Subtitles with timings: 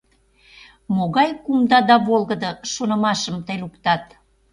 [0.95, 4.03] Могай кумда да волгыдо Шонымашым тый луктат.